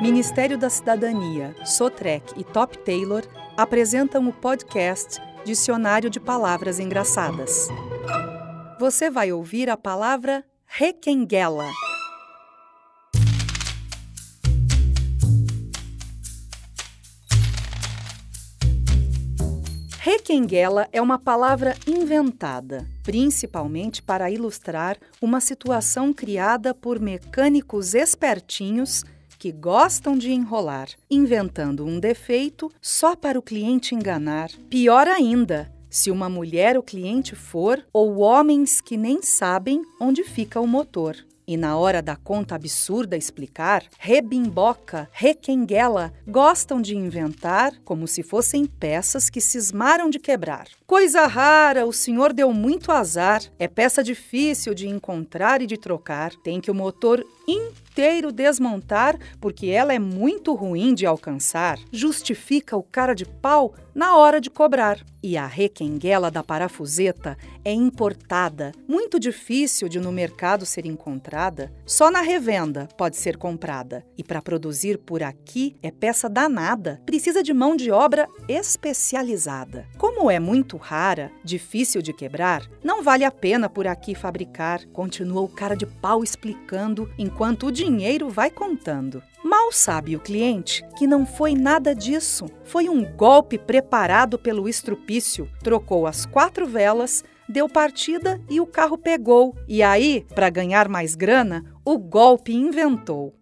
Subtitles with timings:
[0.00, 3.22] Ministério da Cidadania, Sotrec e Top Taylor
[3.56, 7.68] apresentam o podcast Dicionário de Palavras Engraçadas.
[8.78, 11.64] Você vai ouvir a palavra requenguela.
[19.98, 29.02] Requenguela é uma palavra inventada, principalmente para ilustrar uma situação criada por mecânicos espertinhos
[29.38, 34.50] que gostam de enrolar, inventando um defeito só para o cliente enganar.
[34.68, 40.60] Pior ainda, se uma mulher o cliente for ou homens que nem sabem onde fica
[40.60, 41.16] o motor.
[41.48, 48.66] E na hora da conta absurda explicar, rebimboca, requenguela, gostam de inventar como se fossem
[48.66, 50.66] peças que cismaram de quebrar.
[50.84, 53.42] Coisa rara, o senhor deu muito azar.
[53.60, 56.32] É peça difícil de encontrar e de trocar.
[56.42, 61.78] Tem que o motor inteiro desmontar porque ela é muito ruim de alcançar.
[61.92, 64.98] Justifica o cara de pau na hora de cobrar.
[65.22, 71.35] E a requenguela da parafuseta é importada, muito difícil de no mercado ser encontrada.
[71.84, 74.04] Só na revenda pode ser comprada.
[74.16, 79.86] E para produzir por aqui é peça danada, precisa de mão de obra especializada.
[79.98, 85.42] Como é muito rara, difícil de quebrar, não vale a pena por aqui fabricar, continua
[85.42, 89.22] o cara de pau explicando enquanto o dinheiro vai contando.
[89.44, 92.46] Mal sabe o cliente que não foi nada disso.
[92.64, 95.48] Foi um golpe preparado pelo estrupício.
[95.62, 99.56] Trocou as quatro velas, deu partida e o carro pegou.
[99.68, 103.34] E aí, para ganhar mais grana, o golpe inventou.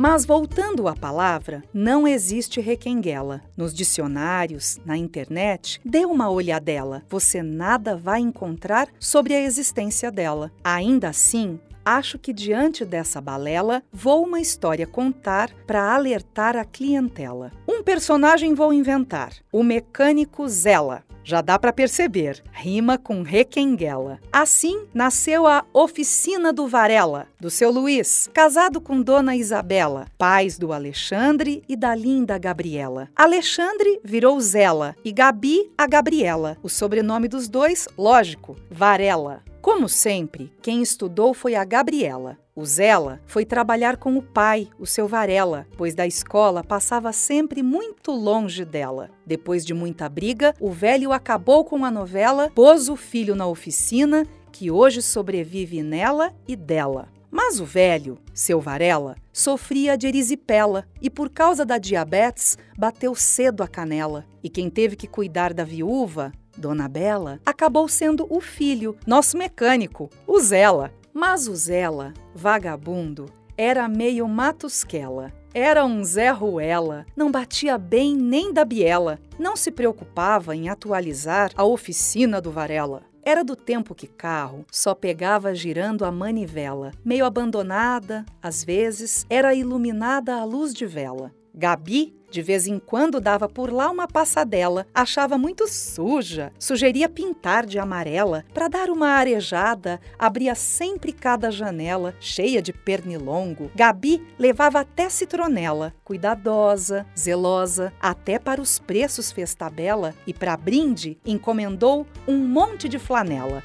[0.00, 3.42] Mas voltando à palavra, não existe requenguela.
[3.56, 7.02] Nos dicionários, na internet, dê uma olhadela.
[7.08, 10.52] Você nada vai encontrar sobre a existência dela.
[10.62, 11.58] Ainda assim,
[11.96, 17.52] acho que diante dessa balela, vou uma história contar para alertar a clientela.
[17.66, 21.04] Um personagem vou inventar: o mecânico Zela.
[21.28, 24.18] Já dá para perceber, rima com requenguela.
[24.32, 30.72] Assim nasceu a Oficina do Varela, do seu Luiz, casado com Dona Isabela, pais do
[30.72, 33.10] Alexandre e da linda Gabriela.
[33.14, 36.56] Alexandre virou Zela e Gabi a Gabriela.
[36.62, 39.42] O sobrenome dos dois, lógico, Varela.
[39.60, 42.38] Como sempre, quem estudou foi a Gabriela.
[42.54, 47.62] O Zela foi trabalhar com o pai, o seu Varela, pois da escola passava sempre
[47.62, 49.10] muito longe dela.
[49.26, 54.26] Depois de muita briga, o velho acabou com a novela, pôs o filho na oficina,
[54.50, 57.08] que hoje sobrevive nela e dela.
[57.30, 63.62] Mas o velho, seu Varela, sofria de erisipela e, por causa da diabetes, bateu cedo
[63.62, 64.24] a canela.
[64.42, 70.10] E quem teve que cuidar da viúva, Dona Bela, acabou sendo o filho, nosso mecânico,
[70.26, 70.92] o Zela.
[71.14, 73.26] Mas o Zela, vagabundo,
[73.56, 75.32] era meio matusquela.
[75.54, 81.50] Era um Zé Ruela, não batia bem nem da biela, não se preocupava em atualizar
[81.56, 83.02] a oficina do Varela.
[83.24, 89.54] Era do tempo que carro só pegava girando a manivela, meio abandonada, às vezes era
[89.54, 91.32] iluminada à luz de vela.
[91.54, 97.66] Gabi de vez em quando dava por lá uma passadela, achava muito suja, sugeria pintar
[97.66, 103.70] de amarela para dar uma arejada, abria sempre cada janela, cheia de pernilongo.
[103.74, 111.18] Gabi levava até citronela, cuidadosa, zelosa, até para os preços fez tabela e para brinde
[111.24, 113.62] encomendou um monte de flanela.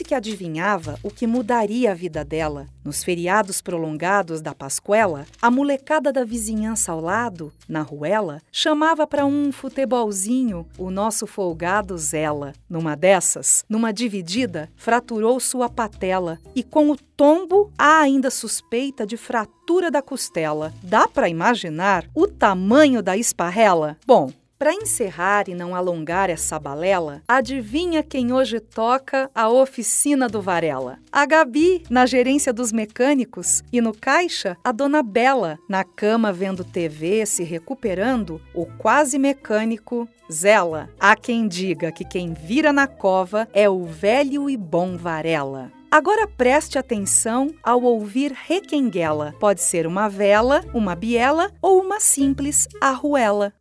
[0.00, 2.66] Parece que adivinhava o que mudaria a vida dela.
[2.82, 9.26] Nos feriados prolongados da Pascuela, a molecada da vizinhança ao lado, na ruela, chamava para
[9.26, 12.54] um futebolzinho o nosso folgado Zela.
[12.68, 19.18] Numa dessas, numa dividida, fraturou sua patela e com o tombo há ainda suspeita de
[19.18, 20.72] fratura da costela.
[20.82, 23.98] Dá para imaginar o tamanho da esparrela?
[24.06, 30.42] Bom, para encerrar e não alongar essa balela, adivinha quem hoje toca a oficina do
[30.42, 30.98] Varela?
[31.10, 36.62] A Gabi, na gerência dos mecânicos, e no caixa, a dona Bela, na cama vendo
[36.62, 40.90] TV, se recuperando, o quase mecânico Zela.
[41.00, 45.72] Há quem diga que quem vira na cova é o velho e bom Varela.
[45.90, 49.34] Agora preste atenção ao ouvir requenguela.
[49.40, 53.54] Pode ser uma vela, uma biela ou uma simples arruela.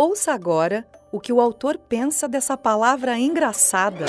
[0.00, 4.06] Ouça agora o que o autor pensa dessa palavra engraçada.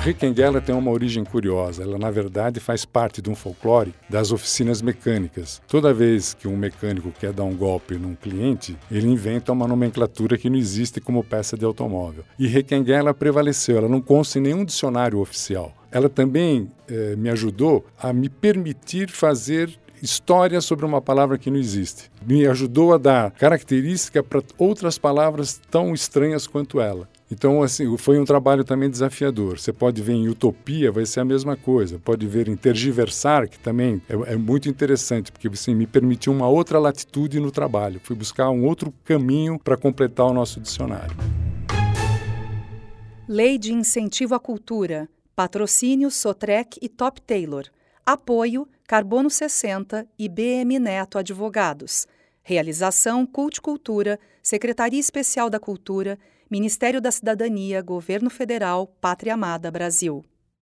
[0.00, 1.84] Requenguela tem uma origem curiosa.
[1.84, 5.62] Ela, na verdade, faz parte de um folclore das oficinas mecânicas.
[5.68, 10.36] Toda vez que um mecânico quer dar um golpe num cliente, ele inventa uma nomenclatura
[10.36, 12.24] que não existe como peça de automóvel.
[12.36, 15.72] E Requenguela prevaleceu, ela não consta em nenhum dicionário oficial.
[15.92, 21.58] Ela também eh, me ajudou a me permitir fazer história sobre uma palavra que não
[21.58, 22.10] existe.
[22.26, 27.08] Me ajudou a dar característica para outras palavras tão estranhas quanto ela.
[27.30, 29.58] Então, assim, foi um trabalho também desafiador.
[29.58, 31.98] Você pode ver em utopia, vai ser a mesma coisa.
[31.98, 36.48] Pode ver em tergiversar, que também é, é muito interessante, porque assim, me permitiu uma
[36.48, 38.00] outra latitude no trabalho.
[38.02, 41.16] Fui buscar um outro caminho para completar o nosso dicionário.
[43.28, 45.08] Lei de Incentivo à Cultura.
[45.36, 47.64] Patrocínio Sotrec e Top Taylor.
[48.12, 52.08] Apoio Carbono 60 e BM Neto Advogados.
[52.42, 56.18] Realização Cult Cultura, Secretaria Especial da Cultura,
[56.50, 60.24] Ministério da Cidadania, Governo Federal, Pátria Amada Brasil.